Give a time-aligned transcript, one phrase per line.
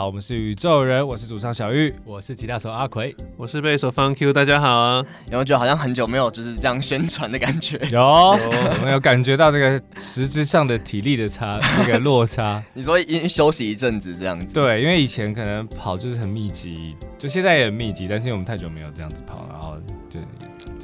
[0.00, 5.04] 好，我们是宇宙人，我是主唱小玉，我是吉他手阿奎，我是贝斯手 Fun Q，大家好啊！
[5.26, 7.78] 有没有觉得好像很久没有就是这样宣传的感觉？
[7.90, 12.62] 有，我们有感觉到这个实质上的体力的差， 那个落差。
[12.72, 14.54] 你说因休息一阵子这样子？
[14.54, 19.76] 对，因为以前可能跑就是很密集，就现在也很密集，但是因为我们太久没有这样子跑，然后
[20.08, 20.18] 就。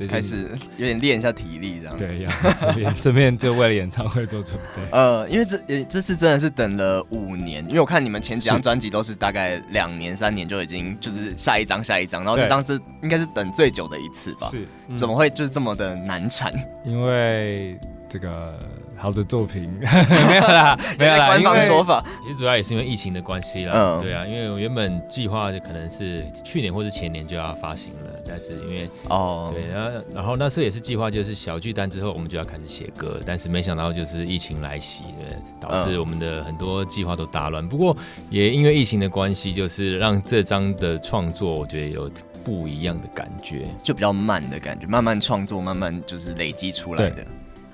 [0.09, 4.83] 开始有点练一下体力，这样对，要顺便顺便就为了演唱会做准备。
[4.91, 14.49] 呃，因为这这次真的是等了五年，因为我看你们前几张专辑都是大概两年三年就已经就是下一张下一张，然后这张是应该是等最久的一次吧？
[14.51, 16.53] 是，嗯、怎么会就是这么的难产？
[16.85, 18.59] 因为这个。
[18.99, 21.27] 好的作品 没有啦，没有啦。
[21.27, 23.73] 官方说法，其实主要也是因为疫情的关系啦。
[23.75, 37.67] 嗯，对啊，因为我原本计划就可能是去年或是前年就要发行了，但是因为哦，对，然后然后那时候也是计划就是小巨蛋之后我们就要开始写歌，但是没想到就是疫情来袭，对，导致我们的很多计划都打乱。
[37.69, 37.97] 不过
[38.31, 42.11] 也因为疫情的关系，就是让这张的创作我觉得有
[42.45, 47.25] 不一样的感觉，就比较慢的感觉，慢慢创作，慢慢就是累积出来的。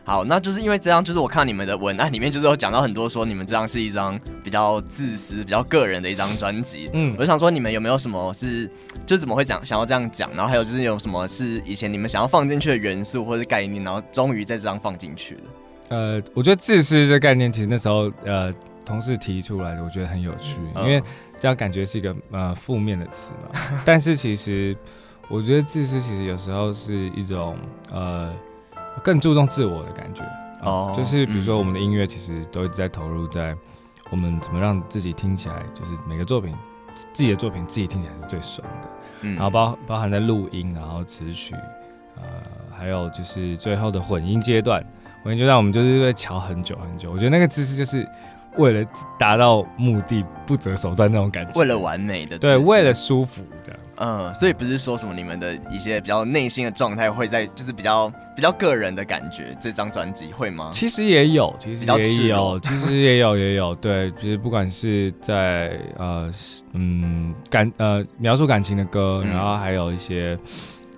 [0.05, 6.91] 好，那就是因为这张，就是我看你们的文案里面，就是有讲到很多说你们这张是一张比较自私、比较个人的一张专辑。
[6.92, 8.69] 嗯，我就想说你们有没有什么是，
[9.06, 10.28] 就怎么会讲想要这样讲？
[10.34, 15.41] 然后还有就是有什么是以前你们想要放进去的元素或者概念，然后终于在这张放进去了。
[15.91, 18.53] 呃，我觉得自私这个概念其实那时候呃
[18.84, 21.00] 同事提出来的，我觉得很有趣，因为
[21.39, 23.80] 这样感觉是一个呃负面的词嘛。
[23.84, 24.77] 但是其实
[25.28, 27.56] 我觉得自私其实有时候是一种
[27.92, 28.33] 呃。
[29.03, 30.23] 更注重自我的感觉。
[30.62, 33.57] 哦、oh, 嗯，就是比如说我们的音乐其实都一直在投入在
[34.11, 36.55] 我们怎么让自己听起来，就是每个作品
[37.13, 38.89] 自己的作品自己听起来是最爽的，
[39.23, 41.55] 嗯，然后包包含在录音，然后词曲，
[42.17, 42.23] 呃，
[42.70, 44.85] 还有就是最后的混音阶段，
[45.25, 48.07] 混音阶段我们就是会调很久很久，我觉得那个姿势就是
[48.57, 48.85] 为了
[49.18, 53.73] 达到目的不择手段那种感觉，为了完美的，对，为了舒服的。
[53.98, 60.70] 嗯，所以不是说什么你们的一些比较内心的状态会在，就是比较比较个人的感觉，这张专辑会吗？
[60.73, 66.29] 其实也有，其实也有，其实也有也有，对，就是不管是在呃
[66.73, 70.36] 嗯感呃描述感情的歌，嗯、然后还有一些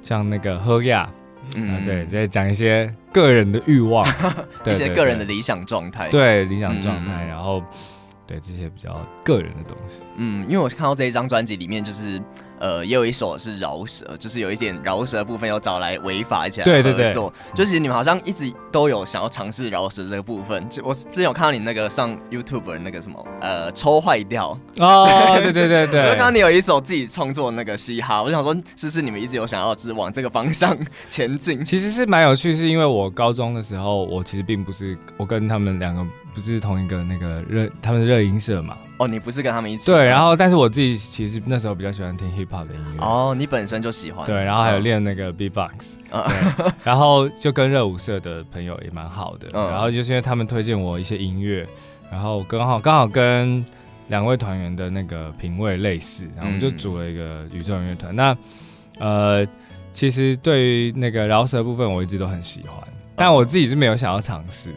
[0.02, 1.10] 像那个喝呀，
[1.56, 4.04] 嗯、呃，对，在讲一些个人的欲望，
[4.64, 7.62] 对一些个人的理想状态，对理想状态，嗯、然后
[8.26, 12.20] 对这些比较个人的东西，嗯，因为我看到这一张专辑里面就是。
[12.60, 16.82] 呃，也有一首是饶舌，就是有一点饶舌的部分，有找来违法一起来合作。
[16.82, 20.66] 对对对，就是你们好像一直都有想要尝试饶舌这个部分。
[20.70, 30.74] 就我之前有看到你那个上 YouTube 的那个什么呃抽坏掉哦， 对对对对，我看到你有一首自己创作的那个嘻哈，我想说是不是你们一直有想要就是往这个方向
[31.10, 31.62] 前进？
[31.62, 36.06] 其实是蛮有趣，是因为我高中的时候，我其实并不是我跟他们两个。
[36.34, 38.76] 不是同一个那个热，他们是热音社嘛？
[38.98, 39.90] 哦，你不是跟他们一起？
[39.90, 43.04] 对，然后但是我自己其实那时候比较喜欢听 hip hop 的音乐。
[43.04, 44.26] 哦，你本身就喜欢。
[44.26, 46.24] 对，然后还有练那个 beatbox，嗯，
[46.82, 49.48] 然后就跟热舞社的朋友也蛮好的。
[49.52, 51.66] 嗯，然后就是因为他们推荐我一些音乐，
[52.10, 53.64] 然后刚好刚好跟
[54.08, 58.14] 两位团员的那个品味类似，然后我们就组了一个宇宙人乐团。
[58.14, 58.36] 那
[58.98, 59.46] 呃，
[59.92, 62.76] 其实对于那个饶舌部分，我一直都很喜欢，
[63.16, 64.70] 但我自己是没有想要尝试。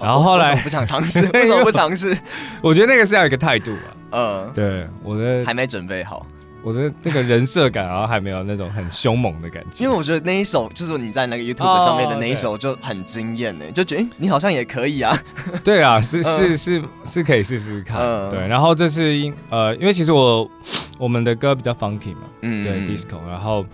[0.00, 2.16] 然后后来不想尝试， 为什么不尝试？
[2.62, 3.88] 我觉得那个是要有一个态度啊。
[4.10, 6.26] 嗯，对，我的还没准备好，
[6.62, 9.84] 我的那个人设感，然后还没有那种很凶猛的感觉。
[9.84, 15.14] 因为我觉得那一首就是你在那个 YouTube 上面的那一首就很惊艳呢，就觉得你好像也可以啊。
[15.62, 17.98] 对啊，是是是是可以试试看。
[18.30, 20.50] 对，然后这是因呃，因为其实我
[20.96, 23.18] 我们的歌比较 funky 嘛，嗯，对，disco。
[23.28, 23.66] 然后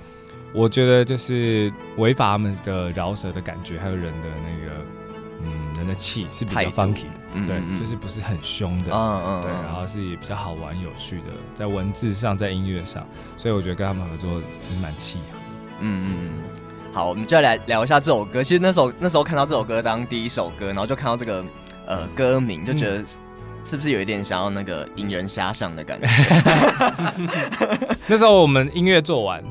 [0.52, 4.74] 我觉得就是违法他们的饶舌的感觉，还有人的那个。
[5.74, 13.06] 人的气是比较 funky 的，嗯、对，就是不是很凶的，嗯嗯，对，然后是也比较好玩有趣的，在文字上，在音乐上，
[13.36, 15.38] 所以我觉得跟他们合作其实蛮契合。
[15.80, 16.30] 嗯嗯，
[16.92, 18.42] 好，我们就来聊一下这首歌。
[18.42, 21.44] 其实那时候那时候看到这首歌当第一首歌，然后就看到这个
[21.86, 23.04] 呃歌名，就觉得
[23.65, 26.06] 是不是有一点想要那个 引人遐想的感觉？
[28.06, 29.42] 那时候我们音乐做完，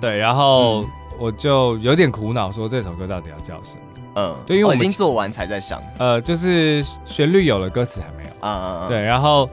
[0.00, 0.86] 对，然后
[1.18, 3.82] 我就有点苦恼，说这首歌到底要叫什么？
[4.18, 8.30] 嗯，对，因为我已经做完才在想，呃，就是旋律有了，歌词还没有。
[8.40, 8.88] 嗯嗯嗯。
[8.88, 9.48] 对，然后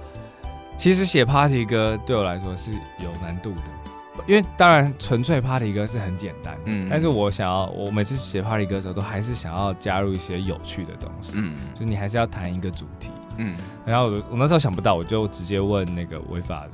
[0.76, 16.72] 其实写 party 歌对我来说是有难度的，因为当然纯粹 party 歌是很简单，嗯，但是我想要，我每次写 party 歌的时候，都还是想要加入一些有趣的东西，嗯，就是你还是要谈一个主题，嗯，然后我我那时候想不到，我就直接问那个违法的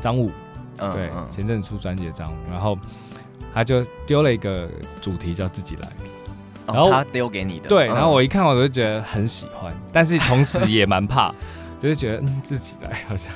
[0.00, 0.30] 张武，
[0.78, 2.76] 嗯、对，嗯、前阵出专辑的张武，然后
[3.54, 4.68] 他就丢了一个
[5.00, 5.88] 主题叫自己来，
[6.66, 11.32] 然后、哦、他丢给你的，对，然后我一看我就觉得很喜欢，但是同时也蛮怕。
[11.82, 13.32] 就是觉得嗯，自己来好像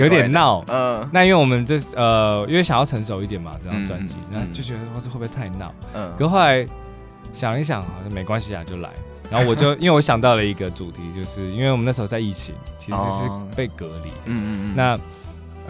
[0.00, 5.72] 有点闹，嗯，那因为我们这呃，因为想要成熟一点嘛，这张专辑，然后就觉得哇这会不会太闹？
[5.94, 6.66] 嗯，可后来
[7.32, 8.90] 想一想，好像没关系啊，就来。
[9.30, 14.74] 然后我就 因为我想到了一个主题，就是因为我们那时候在疫情，其实是被隔离，嗯嗯嗯。
[14.74, 14.98] 那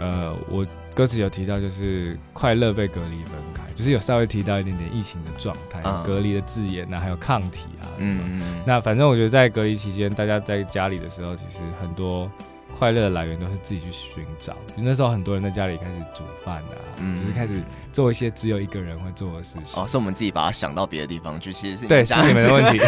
[0.03, 7.83] 呃，我歌词有提到，就是快乐被隔离分开，就是有稍微提到一点点疫情的状态，隔离的字眼啊，还有抗体啊。
[7.97, 12.31] 嗯嗯，那反正我觉得在隔离期间，大家在家里的时候，其实很多
[12.77, 14.53] 快乐的来源都是自己去寻找。
[14.75, 17.61] 就那时候很多人在家里开始煮饭啊，嗯，就是开始
[17.91, 19.81] 做一些只有一个人会做的事情。
[19.81, 22.79] 哦，是我们自己把它想到别的地方去，其实是对，是你们的问题。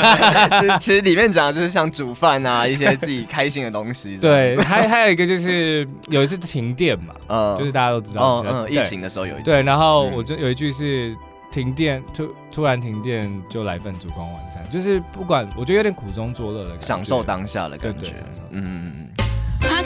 [0.80, 4.16] 其实里面讲的就是像煮饭啊，一些自己开心的东西。
[4.16, 9.44] 对，还还有一个就是有一次停电嘛，嗯，就是大家都知道，嗯，疫情的时候有一次。
[9.44, 11.16] 对，然后我就有一句是。
[11.50, 18.12] 停电突突然停电就来份烛光晚餐，就是不管我觉得有点苦中作乐的感觉，享受当下的感觉。
[18.50, 19.07] 嗯嗯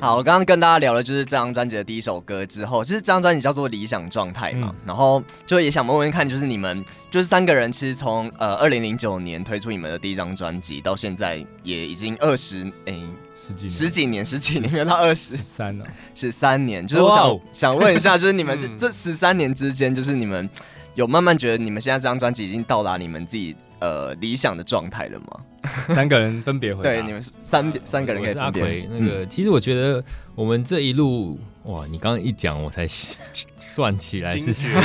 [0.00, 12.94] 好，我刚刚跟大家聊的就是这张专辑的第一首歌之后，其实这张专辑叫做《理想状态》嘛，嗯、然后就也想问问看，就是你们就是三个人，其实从呃二零零九年推出你们的第一张专辑到现在，也已经二十哎
[13.34, 15.36] 十几十几年十几年，没有到二十。
[15.36, 16.86] 三了，十三年。
[16.86, 20.48] 就是我想、哦、想问一下，就是你们 这这十三年之间，就是你们
[20.94, 25.26] 有慢慢觉得你们现在这张专辑已经到达你们自己呃理想的状态了吗？
[25.94, 26.90] 三个人分别回答。
[26.90, 28.62] 对，你们三三个人可以分别。
[28.62, 30.02] 阿奎，那个其实我觉得
[30.34, 34.80] 我们这一路哇，你刚刚一讲，我才 算起来是十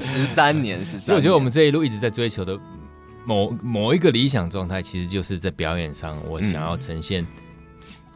[0.00, 1.00] 十三年，十三。
[1.00, 2.58] 所以我觉得我们这一路一直在追求的
[3.26, 7.26] 某某一个理想状态，其实就是在表演上，我想要呈现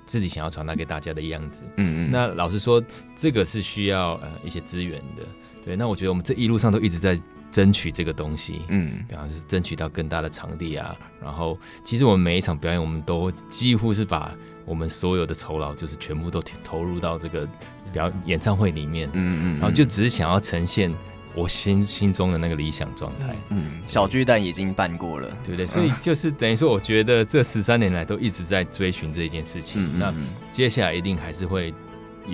[0.06, 1.65] 自己想要传达给大家的样子。
[1.77, 2.11] 嗯嗯。
[2.11, 2.83] 那老实说，
[3.15, 5.23] 这个是需要呃一些资源的。
[5.62, 7.19] 对，那我觉得我们这一路上都一直在。
[7.55, 14.35] 争取这个东西，嗯，比方是争取到更大的场地啊，然后其实我们每一场表演，我们都几乎是把
[14.65, 17.49] 我们所有的酬劳，就是全部都投入到这个
[17.93, 20.93] 表演唱会里面，嗯嗯，嗯，然后就只是想要呈现
[21.33, 25.65] 我心心中的那个理想状态，嗯，小巨蛋已经办过了，对不对？
[25.65, 30.12] 所以就是等于说，我觉得这十三年来都一直在追寻这件事情，嗯，那
[30.51, 31.73] 接下来一定还是会。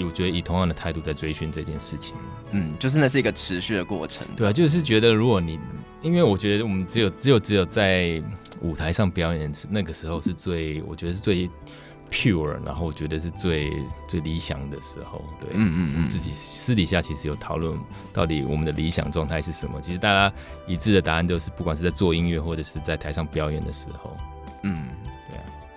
[0.05, 2.15] 我觉得以同样的态度在追寻这件事情，
[2.53, 4.27] 嗯，就是那是一个持续的过程。
[4.37, 5.59] 对啊，就是觉得如果你，
[6.01, 8.23] 因为我觉得我们只有只有只有在
[8.61, 11.51] 舞台上表演那个时候是最，我觉得是最
[12.11, 13.73] pure，然后我觉得是最
[14.07, 15.25] 最理想的时候。
[15.41, 17.79] 对，嗯嗯嗯，自己私底下其实有讨论
[18.13, 19.81] 到底我们的理想状态是什么。
[19.81, 20.35] 其实大家
[20.67, 24.17] 一致的答案都是，不管是在做音乐或者是在台上表演的时候，
[24.63, 24.89] 嗯。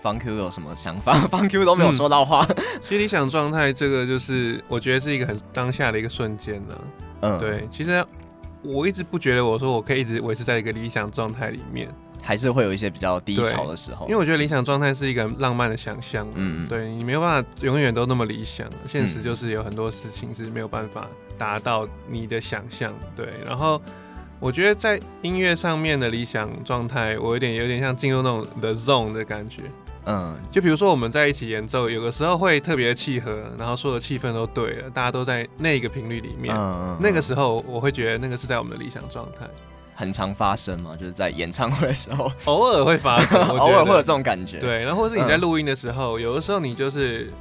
[0.04, 1.14] 方 Q 有什么想法？
[1.32, 2.46] 方 Q 都没有说到话。
[2.50, 6.82] 嗯、其实理想状态这个，就是我觉得是一个很当下的一个瞬间呢。
[7.22, 7.66] 嗯，对。
[7.72, 8.06] 其实
[8.62, 11.88] 我一直不觉得，我说我可以一直维持在一个理想状态里面，
[12.22, 14.06] 还是会有一些比较低潮的时候。
[14.08, 16.28] 因为我觉得理想状态是一个浪漫的想象。
[16.36, 21.08] 嗯，对你没有办法永远都那么理想，现实就是有很多事情是没有办法
[21.38, 22.94] 达到你的想象。
[23.16, 23.82] 对，然后
[24.42, 29.64] 我觉得在音乐上面的理想状态，我有点有点像进入那种 the zone 的感觉。
[30.06, 36.56] 嗯，就比如说我们在一起演奏，有的时候会特别契合，然后所有的气氛都对了，大家都在那个频率里面。
[36.56, 39.48] 嗯，那个时候我会觉得那个是在我们的理想状态。
[39.96, 44.60] 很常发生嘛，就是在演唱会的时候， 偶尔会发生， 偶尔会有这种感觉。
[44.60, 47.32] 对，然后或者是你在录音的时候，嗯，有的时候你就是。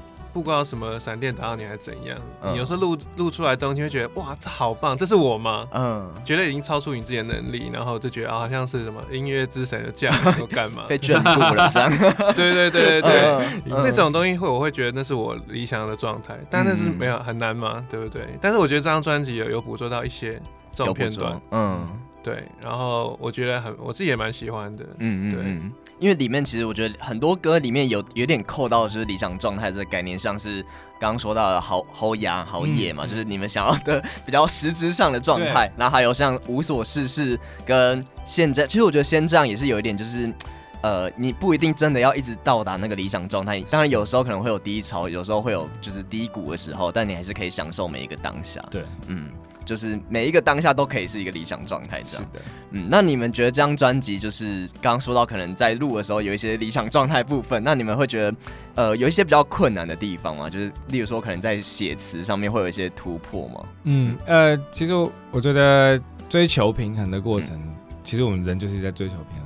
[0.40, 5.66] 不知道什么闪电打到你还是怎样，嗯、你有时候录录出来的东西会觉得哇，这好棒，这是我吗？
[5.72, 11.90] 嗯，觉得已经超出你自己的能力，然后就觉得好像是什么音乐之神的降临，干嘛 被眷顾了这样。
[12.34, 18.26] 对对对对对，嗯、这种东西会我会觉得那是我理想的状态，但那是没有很难嘛，对不对？
[18.40, 20.40] 但是我觉得这张专辑有有捕捉到一些
[20.74, 21.80] 这种片段，嗯，
[22.23, 25.41] 对，然后我觉得很我自己也蛮喜欢的，嗯对。
[25.43, 30.61] 嗯对因为里面其实我觉得很多歌里面有有点扣到就是理想状态这个概念，像是
[30.99, 35.69] 刚刚说到的好好牙好野嘛，嗯、就是你们想要的比较实质上的状态。
[35.69, 40.33] 对然后还有像无所事事跟现在，其实我觉得先这样也是有一点就是，
[40.82, 48.60] 呃，你不一定真的要一直到达那个理想状态，当然有时候可能会有低潮，有时候会有就是低谷的时候，但你还是可以享受每一个当下。
[48.70, 49.30] 对，嗯。
[49.64, 52.02] 就是每一个当下都可以是一个理想状态。
[52.02, 52.40] 是的，
[52.72, 58.36] 嗯，那你们觉得这张专辑就是刚刚说到，可能在录的时候有一些理想状态部分，那你们会觉得
[58.74, 60.50] 呃有一些比较困难的地方吗？
[60.50, 63.64] 就是例如说可能在写词上面会有一些突破吗？
[63.84, 64.94] 嗯，呃，其实
[65.30, 65.98] 我觉得
[66.28, 69.41] 追求平衡的过程，嗯、其实我们人就是在追求平衡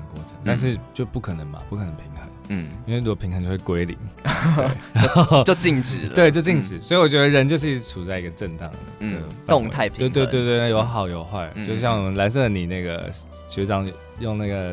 [0.46, 2.22] 但是就不可能嘛，不可能平衡。
[2.48, 3.98] 嗯，因为如果平衡就会归零，
[4.94, 6.14] 然后就静止了。
[6.14, 6.80] 对，就静止。
[6.80, 10.10] 所以我觉得人就是一直处在一个震荡的动态平衡。
[10.12, 11.50] 对对对对，有好有坏。
[11.66, 13.10] 就像我们蓝色的你那个
[13.48, 13.84] 学长
[14.20, 14.72] 用那个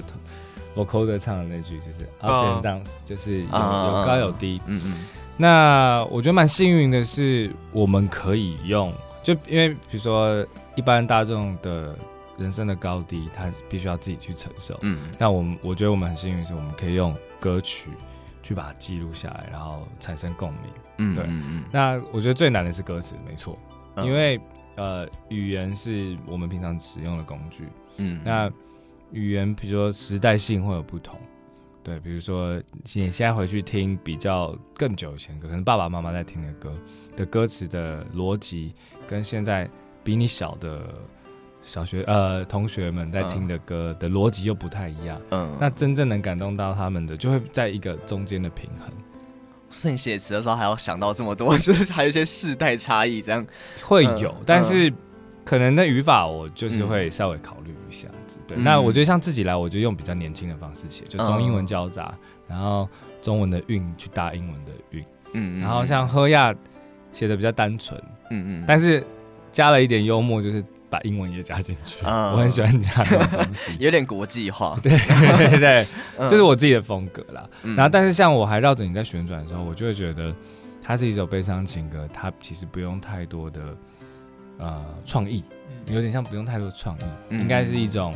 [0.75, 4.61] vocoder 唱的那句，就是 up and down，就是有有高有低。
[4.67, 5.05] 嗯嗯。
[5.35, 11.95] 那我觉得蛮幸运的是，我们可以用，就因为比如说一般大众的。
[12.37, 14.77] 人生的高低，他必须要自己去承受。
[14.81, 17.91] 嗯，那我们我觉得我们很幸运，是我们可以用歌曲
[18.41, 20.61] 去把它记录下来，然后产生共鸣。
[20.97, 21.23] 嗯，对。
[21.25, 21.63] 嗯嗯。
[21.71, 23.57] 那我觉得最难的是歌词，没错，
[23.95, 24.41] 嗯、因为
[24.75, 27.67] 呃，语言是我们平常使用的工具。
[27.97, 28.19] 嗯。
[28.25, 28.51] 那
[29.11, 31.19] 语言，比如说时代性会有不同。
[31.83, 32.55] 对，比如说
[32.95, 36.77] 你现在回去听比较更久以前歌，可能爸爸妈妈在听的歌
[37.15, 38.73] 的歌词的逻辑，
[39.05, 39.69] 跟现在
[40.03, 40.81] 比你小的。
[41.63, 48.89] 小学呃，同学们在听的歌的逻辑又不太一样，嗯，那真正能感动到他们的，就会在一个中间的平衡。
[49.69, 53.45] 所以你写词的时候还要想到这么多， 就是还有一些世代差异，这样。
[53.81, 54.93] 会有，嗯、但是
[55.45, 58.37] 可能那语法我就是会稍微考虑一下子。
[58.39, 62.87] 嗯、对，那我觉得像自己来，我就用比较年轻的方式写，就中英文交杂，嗯、然后
[63.21, 65.03] 中文的韵去搭英文的韵，
[65.33, 66.53] 嗯，然后像喝亚
[67.13, 67.97] 写的比较单纯，
[68.31, 69.03] 嗯嗯，但是
[69.51, 70.61] 加了一点幽默，就是。
[70.93, 74.77] 把英文也加进去，嗯、我很喜欢加这种东西， 有点国际化。
[74.83, 74.91] 对
[75.37, 75.87] 对对，
[76.19, 77.49] 这、就是我自己的风格啦。
[77.63, 80.31] 嗯、然后，但是像我还绕着你在旋转的时候，我就会觉得
[80.83, 83.75] 它是一首悲伤情歌，它其实不用太多的
[84.59, 85.43] 呃创意，
[85.87, 88.13] 有点像不用太多的创意，嗯、应该是一种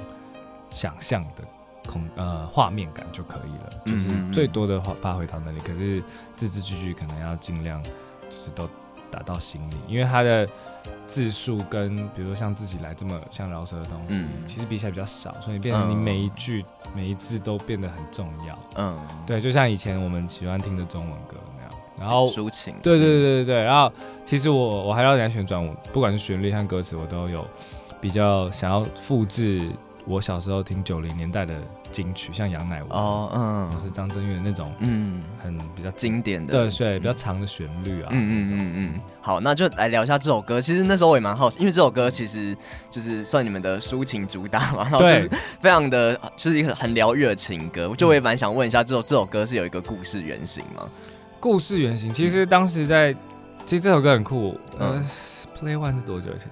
[0.69, 1.43] 想象的
[1.91, 5.59] 空呃画面感就可以了，就是最多的发发挥到那里。
[5.61, 6.03] 可是
[6.35, 7.89] 字字句句可能要尽量就
[8.29, 8.69] 是都。
[9.11, 10.47] 打到心里，因为他的
[11.05, 18.57] 字数跟比如说像自己来这么像饶舌的东西，嗯、其实比起来比较少，所以变成你每一句、嗯、每一字都变得很重要。
[18.75, 22.73] 嗯，对，就像以前我们喜欢听的中文歌那样，然后抒情。
[22.81, 23.91] 对对对对对，然后
[24.25, 27.45] 其实我我还要在旋转，我不管是旋律和歌词，我都有
[27.99, 29.71] 比较想要复制
[30.05, 31.59] 我小时候听九零年代的。
[31.91, 39.01] 金曲像杨乃文哦，嗯，或是张震岳那种，嗯，很比较经典的，对对，比较长的旋律啊，嗯嗯嗯嗯。
[39.21, 40.61] 好，那就来聊一下这首歌。
[40.61, 42.55] 其实那时候我也蛮好奇，因为这首歌其实
[42.89, 45.29] 就是算你们的抒情主打嘛， 然后就是
[45.61, 47.93] 非常的，就是一个很疗愈的情歌。
[47.97, 50.87] 就我也蛮想问一下，这首这首歌是有一个故事原型吗？
[51.39, 53.13] 故事原型，其实当时在，
[53.65, 54.59] 其实这首歌很酷。
[54.79, 55.03] 呃
[55.59, 56.47] ，Play One 是多久以前？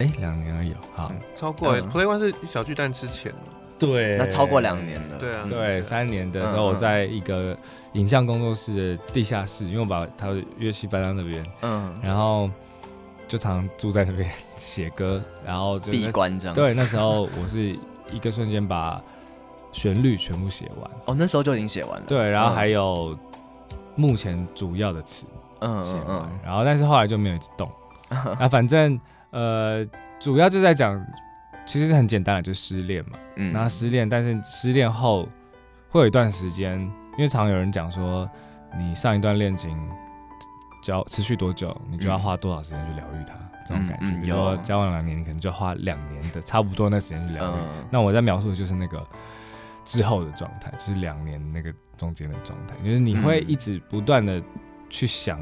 [0.00, 1.76] 哎，两年而已，好，超过。
[1.76, 3.30] Play One 是小巨蛋之前，
[3.78, 5.18] 对，那超过两年了。
[5.18, 7.54] 对啊，对，三年的时候，我在一个
[7.92, 12.48] 影像工作室的地下室，因为我把他的乐器搬到那边，嗯，然后
[13.28, 16.54] 就常住在那边 写歌，然后就闭关这样。
[16.54, 17.76] 对，那时候我是
[18.10, 18.98] 一个瞬间把
[19.70, 20.90] 旋律全部写完。
[21.04, 22.06] 哦，那时候就已经写完了。
[22.08, 23.14] 对，然后还有
[23.96, 25.26] 目前主要的词，
[25.58, 27.70] 嗯，写完，然后但是后来就没有一直动。
[28.40, 28.98] 啊，反正。
[29.30, 29.86] 呃，
[30.18, 31.04] 主要就在讲，
[31.64, 33.18] 其实是很简单的，就失恋嘛。
[33.36, 35.28] 嗯，然后失恋，但是失恋后
[35.88, 36.80] 会有一段时间，
[37.16, 38.28] 因为常有人讲说，
[38.76, 39.76] 你上一段恋情
[40.82, 44.06] 交持续多久，你就要花多少时间去疗愈它，嗯、这种感觉。
[44.06, 47.58] 嗯嗯、比如说交往两年，你可能就要花两年的差不多那时间去疗愈。
[47.58, 49.06] 嗯、那我在描述的就是那个
[49.84, 54.42] 之后的状态，就是两年那个中间的状态，就是你会一直不断的
[54.88, 55.40] 去想。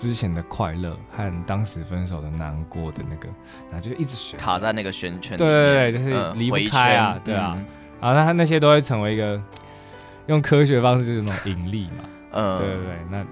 [0.00, 3.28] 之前的快乐和当时分手的难过的那个，
[3.70, 7.66] 然后就一直卡在那个圈圈，对对对，就是离不开啊，嗯、对啊，嗯、
[8.00, 9.38] 然后他那些都会成为一个
[10.26, 13.26] 用科学方式就是那种引力嘛，嗯，对对对，那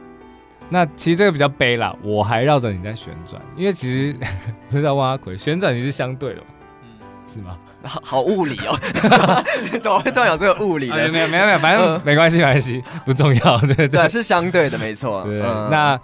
[0.69, 4.15] 那其实这个比较悲啦，我还绕着你在旋转，因为其实
[4.69, 6.47] 不知道挖鬼旋转你是相对的嘛，
[6.83, 6.89] 嗯，
[7.27, 7.57] 是吗？
[7.83, 8.79] 好好物理哦，
[9.81, 10.97] 怎么会突然有这个物理的？
[10.97, 15.99] 没有没有没有，反正没关系没关系，不重要，对对，对，是相对的，没错，对，那。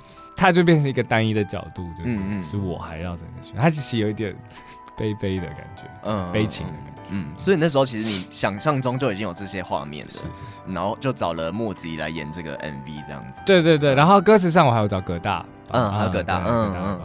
[0.44, 4.36] 它就变成一个单一的角度，就是是我还要整个旋，它其实有一点
[4.94, 10.26] 悲悲的感觉，嗯，悲情的感觉，嗯，所以那时候其实你想象中就已经有这些画面了，是，
[10.68, 16.98] 然后就找了莫子仪来演这个 MV 这样子，对对对，然后歌词上我还有找葛大，嗯，还有葛大，嗯，帮忙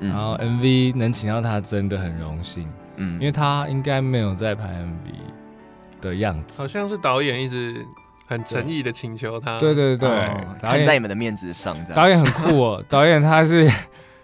[0.00, 7.86] 的，然后 MV 能请到他真的很荣幸，嗯，因为他应该没有在拍 MV 的样子，好像是导演一直。
[8.26, 10.10] 很诚意的请求他，对对对，
[10.60, 11.94] 看在你们的面子上，这样。
[11.94, 13.70] 导演很酷哦， 导演他是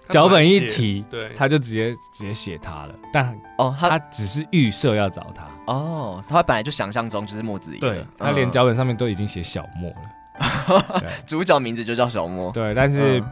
[0.09, 2.94] 脚本一提，对，他就直接直接写他了。
[3.12, 5.47] 但哦，他只是预设要找他。
[5.73, 7.78] 哦，他本来就想象中就是墨子怡。
[7.78, 11.02] 对，他连脚本上面都已经写小莫了。
[11.25, 12.50] 主角名字就叫小莫。
[12.50, 13.23] 对，但是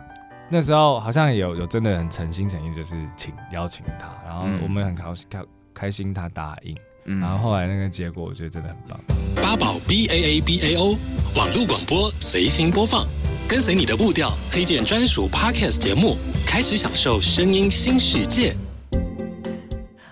[0.49, 5.43] 那时候好像有有真的很诚心诚意，就是请邀请他，然后我们很高兴开
[5.75, 6.77] 开心他答应。
[7.19, 9.01] 然后后来那个结果，我觉得真的很棒。
[9.37, 10.99] 八宝 B A A B A O
[11.35, 13.09] 网络广播随心播放，
[13.49, 18.55] 跟随你的步调，推荐专属 Podcast 节目，开始享受声音新世界。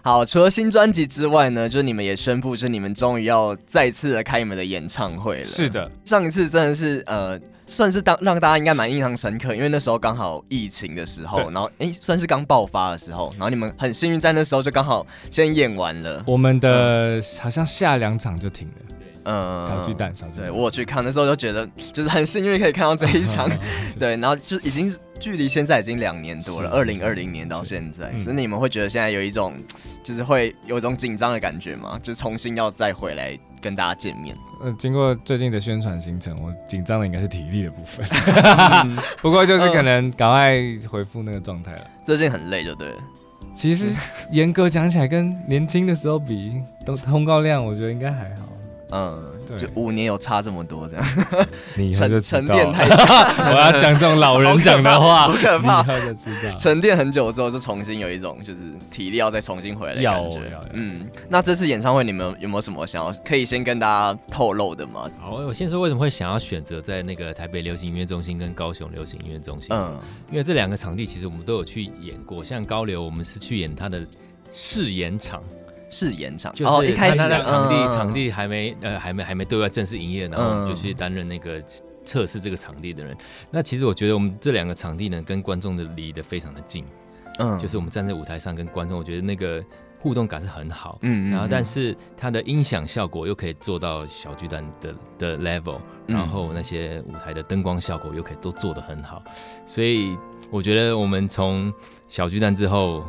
[0.02, 5.47] 好，除了新专辑之外呢，就是你们也宣布，就是你们终于要再次的开你们的演唱会了。
[5.47, 7.38] 是的，上一次真的是呃。
[7.69, 16.25] 算是当让大家应该蛮印象深刻，因为那时候刚好疫情的时候，然后哎、欸，算是刚爆发的时候，然后你们很幸运在那时候就刚好先演完了。
[16.27, 20.47] 我们的好像下两场就停了，嗯，小巨蛋，小巨蛋。
[20.47, 23.49] 对，我去看的时候就觉得就是很幸运可以看到这一场，
[24.01, 29.55] 对，然后就已经距离现在已经两年多了，二零二零年到现在，所以你们会觉得现在有一种
[30.03, 31.99] 就是会有一种紧张的感觉吗？
[32.03, 34.37] 就重新要再回来跟大家见面。
[34.61, 38.05] 呃，经过最近的宣传行程，我紧张的应该是体力的部分。
[39.23, 40.57] 不过就是可能赶快
[40.88, 41.87] 恢复那个状态了。
[42.05, 42.97] 最近很累，就对了。
[43.55, 43.91] 其实
[44.31, 48.43] 严格讲起来，跟年轻的时候比，都通告量我觉得应该还好。
[48.91, 51.07] 嗯，对，就五年有差这么多，这样。
[51.76, 52.85] 你以后就沉淀太，
[53.50, 55.83] 我要讲这种老人讲的话， 好可怕。
[55.83, 60.40] 以后就知道，沉淀很久之后，就重新有一种就是体力要再重新回来的感觉。
[60.73, 65.09] 嗯，那这次演唱会你们有没有什么想要可以先跟大家透露的吗？
[65.21, 69.69] 好，我先说为什么会想要选择在那个台北流行音乐中心跟高雄流行音乐中心。
[69.71, 69.97] 嗯，
[70.31, 74.00] 因为这两个场地其实我们都有去演过，像高流我们是去演他的
[74.50, 75.43] 试演场。
[75.90, 81.62] 试演场就是一开始的场地，场地还没呃还没还没对外正式营业，然后我们就去担任那个
[82.04, 83.16] 测试这个场地的人。
[83.50, 86.85] 那其实我觉得我们这两个场地呢，跟观众的离得非常的近，
[87.38, 89.64] 嗯，就是我们站在舞台上跟观众，我觉得那个
[89.99, 99.23] 互动感是很好，嗯，然后但是它的音响效果又可以做到小巨蛋的的 level，然后那些舞台的灯光效果又可以都做得很好，
[99.64, 100.16] 所以
[100.50, 101.73] 我觉得我们从
[102.07, 103.04] 小巨蛋之后，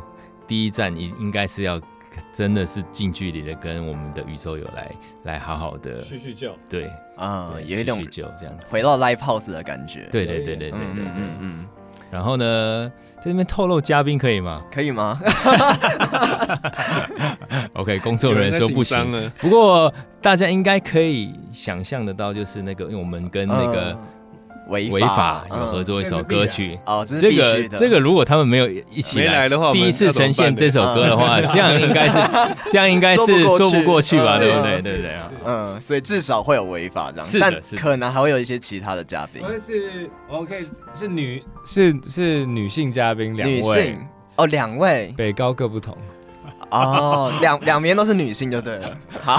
[0.46, 1.78] 第一站应应该是要。
[2.32, 4.90] 真的是近距离的跟我们的宇宙友来
[5.24, 10.08] 来好好的叙叙旧，对啊，有一种叙旧这样子，回到 live house 的感觉。
[10.10, 11.66] 对对对对对对对，嗯嗯。
[12.10, 14.64] 然后呢，在这边透露嘉宾可以吗？
[14.72, 15.20] 可以吗？
[17.74, 19.30] OK，工作人员说不行。
[19.38, 23.98] 不过大家应该可以想象得到，就是那个，因为我们跟那个。
[24.70, 26.78] 违法有合作一首歌曲。
[26.86, 32.18] 哦，这个这个如果他们没有一起来的话，第一次呈现这首歌的话， 这样应该是
[32.70, 34.80] 这样应该是说不过去吧，对不对？
[34.80, 35.30] 对不对啊？
[35.44, 40.54] 嗯，所以至少会有违法这样，但可能还会有一些其他的嘉宾，是 OK，
[40.94, 43.96] 是女是是女性嘉宾两位。
[44.36, 45.12] 哦，两位。
[45.18, 45.94] 北高各不同。
[46.70, 48.96] 哦，两两边都是女性就对了。
[49.20, 49.36] 好，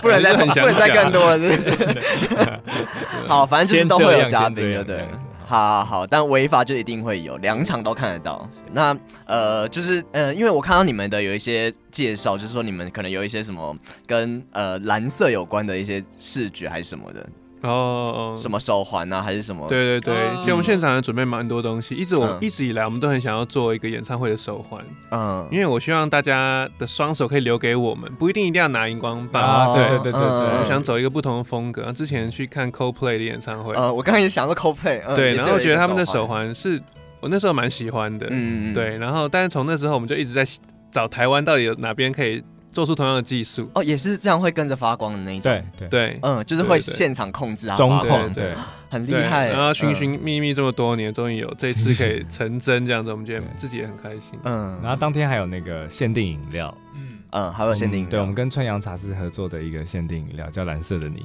[0.00, 2.60] 不能再 不能再更多了，是不是？
[3.28, 5.08] 好，反正就是都会有嘉宾，对对。
[5.48, 8.50] 好好好，但违法就一定会有，两场都看得到。
[8.72, 13.76] 那呃，就是呃，因为我看到你们的有一些介绍，就是说你们可能有一些什么
[14.08, 17.24] 跟呃蓝色有关的一些视觉还是什么的。
[17.62, 19.66] 哦，什么手环啊，还是什么？
[19.68, 21.94] 对对对，其实我们现场也准备蛮多东西。
[21.94, 24.80] 一直我一直以来，我们都很想要做一个演唱会的手环。
[25.10, 29.42] 嗯，因为我希望大家的双手可以留给我们，不一定一定要拿荧光棒。
[29.42, 31.90] 啊，对对对对对，我想走一个不同的风格。
[31.92, 36.80] 之前去看 Coldplay 的演唱会，呃，我刚刚也想过 Coldplay，对，然后我觉得他们的手环是
[37.20, 38.26] 我那时候蛮喜欢的。
[38.30, 40.46] 嗯嗯，对，然后但是从那时候我们就一直在
[40.92, 42.44] 找台湾到底有哪边可以。
[42.76, 43.66] 做出同样的技术。
[43.74, 45.50] 哦，也是这样会跟着发光的那一种。
[45.50, 45.88] 对对。
[45.88, 48.52] 对，嗯，就是会现场控制啊，中控，对，
[48.90, 49.48] 很厉害。
[49.48, 54.38] 然后寻寻觅觅这么多年，终于有这次可以成真这样子，我们觉得自己也很开心。
[54.44, 57.18] 嗯，然后当天还有那个限定饮料，嗯。
[57.30, 61.24] 嗯，还有限定，对，我们跟川阳茶室合作的一个限定饮料叫蓝色的你。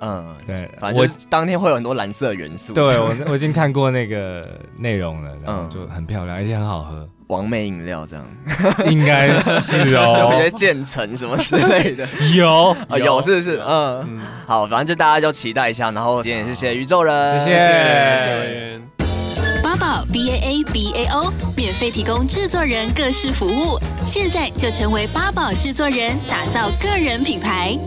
[0.00, 2.72] 嗯，对，反正我当天会有很多蓝色元素。
[2.72, 7.08] 对我我已经看过那个内容了，然后就很漂亮，而且很好喝。
[7.28, 8.24] 网美饮料这样，
[8.90, 12.70] 应该是哦， 有些建成什么之类的， 有。
[12.88, 13.62] 啊有是不是？
[13.66, 18.80] 嗯，好，反正就大家就期待一下，然后今天也谢谢宇宙人，谢谢。
[19.62, 27.78] 八宝 B A A B A O 免费提供制作人各式服务，现在就成为八宝制作人，打造个人品牌。